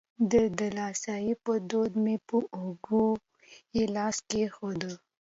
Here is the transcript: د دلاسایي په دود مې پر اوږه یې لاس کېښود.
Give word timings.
د 0.31 0.33
دلاسایي 0.59 1.33
په 1.43 1.53
دود 1.69 1.91
مې 2.03 2.15
پر 2.27 2.43
اوږه 2.57 3.05
یې 3.75 3.83
لاس 3.95 4.17
کېښود. 4.29 4.81